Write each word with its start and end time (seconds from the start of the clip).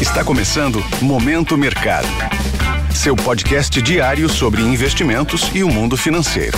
Está 0.00 0.24
começando 0.24 0.78
Momento 1.02 1.58
Mercado. 1.58 2.06
Seu 2.94 3.16
podcast 3.16 3.82
diário 3.82 4.28
sobre 4.28 4.62
investimentos 4.62 5.52
e 5.52 5.64
o 5.64 5.68
mundo 5.68 5.96
financeiro. 5.96 6.56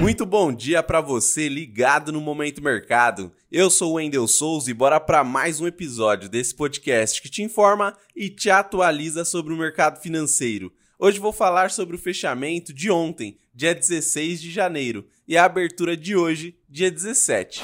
Muito 0.00 0.24
bom 0.24 0.50
dia 0.50 0.82
para 0.82 1.02
você 1.02 1.46
ligado 1.46 2.10
no 2.10 2.18
Momento 2.18 2.62
Mercado. 2.62 3.30
Eu 3.52 3.68
sou 3.68 3.92
o 3.92 3.94
Wendel 3.96 4.26
Souza 4.26 4.70
e 4.70 4.74
bora 4.74 4.98
para 4.98 5.22
mais 5.22 5.60
um 5.60 5.66
episódio 5.66 6.30
desse 6.30 6.54
podcast 6.54 7.20
que 7.20 7.28
te 7.28 7.42
informa 7.42 7.94
e 8.16 8.30
te 8.30 8.48
atualiza 8.48 9.22
sobre 9.22 9.52
o 9.52 9.56
mercado 9.58 10.00
financeiro. 10.00 10.72
Hoje 10.98 11.18
vou 11.18 11.32
falar 11.32 11.70
sobre 11.70 11.94
o 11.94 11.98
fechamento 11.98 12.72
de 12.72 12.90
ontem, 12.90 13.36
dia 13.54 13.74
16 13.74 14.40
de 14.40 14.50
janeiro, 14.50 15.04
e 15.28 15.36
a 15.36 15.44
abertura 15.44 15.94
de 15.94 16.16
hoje, 16.16 16.56
dia 16.70 16.90
17. 16.90 17.62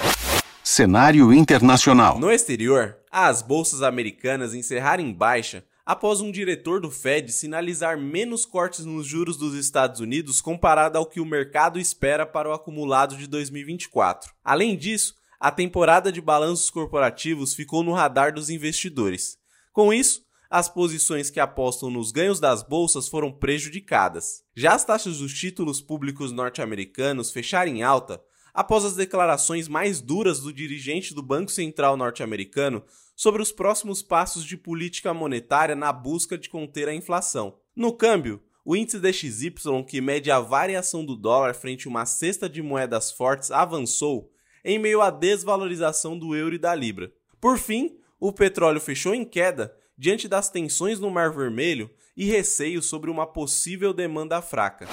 Cenário 0.63 1.33
internacional. 1.33 2.19
No 2.19 2.31
exterior, 2.31 3.00
as 3.11 3.43
bolsas 3.43 3.83
americanas 3.83 4.55
encerraram 4.55 5.03
em 5.03 5.13
baixa 5.13 5.65
após 5.85 6.21
um 6.21 6.31
diretor 6.31 6.81
do 6.81 6.91
Fed 6.91 7.33
sinalizar 7.33 7.99
menos 7.99 8.47
cortes 8.47 8.85
nos 8.85 9.07
juros 9.07 9.37
dos 9.37 9.55
Estados 9.55 9.99
Unidos 9.99 10.41
comparado 10.41 10.97
ao 10.97 11.07
que 11.07 11.21
o 11.21 11.27
mercado 11.27 11.81
espera 11.81 12.25
para 12.25 12.49
o 12.49 12.53
acumulado 12.53 13.17
de 13.17 13.27
2024. 13.27 14.33
Além 14.45 14.77
disso, 14.77 15.17
a 15.41 15.51
temporada 15.51 16.13
de 16.13 16.21
balanços 16.21 16.71
corporativos 16.71 17.55
ficou 17.55 17.83
no 17.83 17.93
radar 17.93 18.33
dos 18.33 18.51
investidores. 18.51 19.37
Com 19.73 19.93
isso, 19.93 20.23
as 20.49 20.69
posições 20.69 21.31
que 21.31 21.41
apostam 21.41 21.91
nos 21.91 22.13
ganhos 22.13 22.39
das 22.39 22.63
bolsas 22.63 23.09
foram 23.09 23.33
prejudicadas. 23.33 24.45
Já 24.55 24.75
as 24.75 24.85
taxas 24.85 25.19
dos 25.19 25.33
títulos 25.33 25.81
públicos 25.81 26.31
norte-americanos 26.31 27.33
fecharam 27.33 27.73
em 27.73 27.83
alta 27.83 28.21
após 28.53 28.85
as 28.85 28.95
declarações 28.95 29.69
mais 29.69 30.01
duras 30.01 30.41
do 30.41 30.53
dirigente 30.53 31.15
do 31.15 31.23
Banco 31.23 31.51
Central 31.51 31.97
norte-americano 31.97 32.83
sobre 33.17 33.43
os 33.43 33.53
próximos 33.53 34.03
passos 34.03 34.45
de 34.45 34.57
política 34.57 35.13
monetária 35.13 35.77
na 35.77 35.93
busca 35.93 36.39
de 36.39 36.49
conter 36.49 36.89
a 36.89 36.95
inflação. 36.95 37.59
No 37.77 37.93
câmbio, 37.93 38.43
o 38.65 38.77
índice 38.77 38.99
DXY, 38.99 39.53
que 39.87 40.01
mede 40.01 40.31
a 40.31 40.41
variação 40.41 41.05
do 41.05 41.17
dólar 41.17 41.55
frente 41.55 41.87
a 41.87 41.91
uma 41.91 42.07
cesta 42.07 42.49
de 42.49 42.63
moedas 42.63 43.11
fortes, 43.11 43.51
avançou 43.51 44.31
em 44.65 44.79
meio 44.79 45.01
à 45.01 45.11
desvalorização 45.11 46.19
do 46.19 46.35
euro 46.35 46.55
e 46.55 46.59
da 46.59 46.75
libra. 46.75 47.13
Por 47.41 47.59
fim, 47.59 47.97
o 48.19 48.33
petróleo 48.33 48.81
fechou 48.81 49.15
em 49.15 49.25
queda 49.25 49.75
diante 49.97 50.29
das 50.29 50.49
tensões 50.51 51.01
no 51.01 51.11
Mar 51.11 51.31
Vermelho 51.31 51.91
e 52.17 52.25
receios 52.27 52.87
sobre 52.87 53.11
uma 53.11 53.27
possível 53.27 53.93
demanda 53.93 54.43
fraca. 54.43 54.87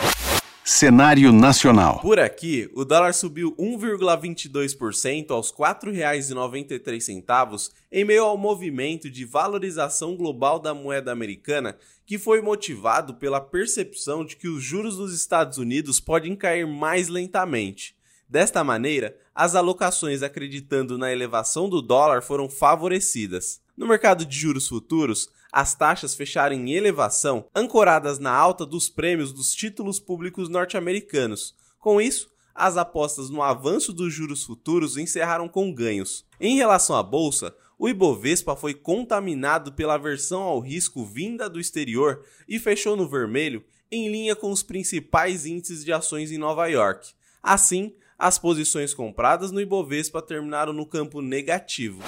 Cenário 0.69 1.31
nacional. 1.31 2.01
Por 2.01 2.19
aqui, 2.19 2.69
o 2.75 2.83
dólar 2.83 3.13
subiu 3.13 3.55
1,22% 3.55 5.31
aos 5.31 5.49
R$ 5.49 5.59
4,93 5.59 7.71
em 7.89 8.03
meio 8.03 8.25
ao 8.25 8.37
movimento 8.37 9.09
de 9.09 9.23
valorização 9.23 10.17
global 10.17 10.59
da 10.59 10.73
moeda 10.73 11.09
americana, 11.09 11.77
que 12.05 12.17
foi 12.17 12.41
motivado 12.41 13.13
pela 13.13 13.39
percepção 13.39 14.25
de 14.25 14.35
que 14.35 14.49
os 14.49 14.61
juros 14.61 14.97
dos 14.97 15.13
Estados 15.13 15.57
Unidos 15.57 16.01
podem 16.01 16.35
cair 16.35 16.67
mais 16.67 17.07
lentamente. 17.07 17.95
Desta 18.29 18.63
maneira, 18.63 19.17
as 19.33 19.55
alocações 19.55 20.21
acreditando 20.21 20.97
na 20.97 21.11
elevação 21.11 21.69
do 21.69 21.81
dólar 21.81 22.21
foram 22.21 22.49
favorecidas. 22.49 23.61
No 23.75 23.87
mercado 23.87 24.25
de 24.25 24.37
juros 24.37 24.67
futuros, 24.67 25.29
as 25.51 25.75
taxas 25.75 26.13
fecharam 26.13 26.55
em 26.55 26.73
elevação, 26.73 27.45
ancoradas 27.55 28.19
na 28.19 28.31
alta 28.31 28.65
dos 28.65 28.89
prêmios 28.89 29.31
dos 29.31 29.53
títulos 29.53 29.99
públicos 29.99 30.49
norte-americanos. 30.49 31.55
Com 31.79 32.01
isso, 32.01 32.29
as 32.53 32.75
apostas 32.75 33.29
no 33.29 33.41
avanço 33.41 33.93
dos 33.93 34.13
juros 34.13 34.43
futuros 34.43 34.97
encerraram 34.97 35.47
com 35.47 35.73
ganhos. 35.73 36.25
Em 36.39 36.57
relação 36.57 36.95
à 36.95 37.03
bolsa, 37.03 37.55
o 37.79 37.87
Ibovespa 37.87 38.55
foi 38.55 38.73
contaminado 38.73 39.71
pela 39.71 39.93
aversão 39.93 40.41
ao 40.41 40.59
risco 40.59 41.05
vinda 41.05 41.47
do 41.47 41.59
exterior 41.59 42.25
e 42.49 42.59
fechou 42.59 42.97
no 42.97 43.07
vermelho, 43.07 43.63
em 43.91 44.09
linha 44.09 44.35
com 44.35 44.51
os 44.51 44.63
principais 44.63 45.45
índices 45.45 45.85
de 45.85 45.93
ações 45.93 46.31
em 46.31 46.37
Nova 46.37 46.67
York. 46.67 47.13
Assim, 47.41 47.93
as 48.17 48.39
posições 48.39 48.93
compradas 48.93 49.51
no 49.51 49.61
Ibovespa 49.61 50.21
terminaram 50.21 50.73
no 50.73 50.85
campo 50.85 51.21
negativo 51.21 52.01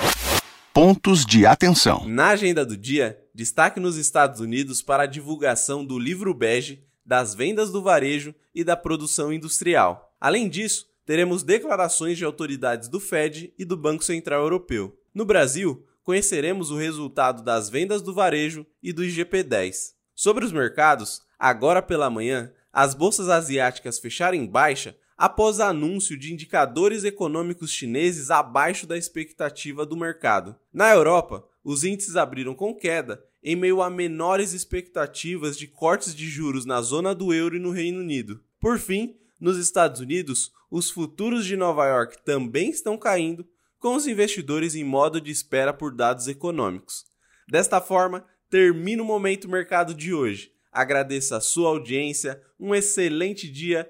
pontos 0.80 1.26
de 1.26 1.46
atenção. 1.46 2.08
Na 2.08 2.30
agenda 2.30 2.66
do 2.66 2.78
dia, 2.78 3.22
destaque 3.36 3.82
nos 3.82 3.98
Estados 3.98 4.40
Unidos 4.40 4.82
para 4.82 5.04
a 5.04 5.08
divulgação 5.08 5.84
do 5.84 6.00
livro 6.00 6.34
bege, 6.34 6.86
das 7.06 7.36
vendas 7.36 7.70
do 7.70 7.82
varejo 7.82 8.34
e 8.56 8.64
da 8.64 8.78
produção 8.78 9.34
industrial. 9.34 10.16
Além 10.22 10.48
disso, 10.48 10.88
teremos 11.06 11.44
declarações 11.44 12.18
de 12.18 12.24
autoridades 12.24 12.88
do 12.88 12.98
Fed 12.98 13.54
e 13.60 13.66
do 13.66 13.76
Banco 13.76 14.06
Central 14.06 14.44
Europeu. 14.44 14.98
No 15.14 15.26
Brasil, 15.26 15.86
conheceremos 16.02 16.72
o 16.72 16.78
resultado 16.78 17.44
das 17.44 17.70
vendas 17.70 18.02
do 18.02 18.14
varejo 18.14 18.66
e 18.82 18.94
do 18.94 19.04
IGP-10. 19.04 19.94
Sobre 20.16 20.46
os 20.46 20.52
mercados, 20.54 21.24
agora 21.38 21.82
pela 21.82 22.10
manhã, 22.10 22.54
as 22.72 22.94
bolsas 22.94 23.28
asiáticas 23.28 24.00
fecharam 24.00 24.38
em 24.38 24.46
baixa 24.46 24.96
após 25.20 25.60
anúncio 25.60 26.18
de 26.18 26.32
indicadores 26.32 27.04
econômicos 27.04 27.74
chineses 27.74 28.32
abaixo 28.32 28.88
da 28.88 28.98
expectativa 28.98 29.86
do 29.86 29.98
mercado. 29.98 30.56
Na 30.72 30.94
Europa, 30.94 31.46
os 31.62 31.84
índices 31.84 32.16
abriram 32.16 32.56
com 32.56 32.74
queda 32.74 33.22
em 33.44 33.54
meio 33.54 33.82
a 33.82 33.90
menores 33.90 34.54
expectativas 34.54 35.58
de 35.58 35.68
cortes 35.68 36.16
de 36.16 36.26
juros 36.26 36.66
na 36.66 36.82
zona 36.82 37.14
do 37.14 37.34
euro 37.34 37.58
e 37.58 37.60
no 37.60 37.70
Reino 37.70 38.00
Unido. 38.00 38.42
Por 38.62 38.80
fim, 38.80 39.18
nos 39.38 39.58
Estados 39.58 40.00
Unidos, 40.00 40.54
os 40.72 40.90
futuros 40.90 41.46
de 41.46 41.58
Nova 41.58 41.86
York 41.86 42.24
também 42.24 42.70
estão 42.70 42.98
caindo, 42.98 43.46
com 43.78 43.96
os 43.96 44.08
investidores 44.08 44.74
em 44.74 44.86
modo 44.86 45.20
de 45.20 45.32
espera 45.32 45.74
por 45.74 45.94
dados 45.94 46.30
econômicos. 46.30 47.06
Desta 47.46 47.82
forma, 47.82 48.26
termina 48.50 49.04
o 49.04 49.06
momento 49.06 49.50
mercado 49.50 49.94
de 49.94 50.14
hoje. 50.14 50.54
Agradeço 50.72 51.36
a 51.36 51.42
sua 51.42 51.70
audiência, 51.70 52.42
um 52.58 52.74
excelente 52.74 53.52
dia 53.52 53.90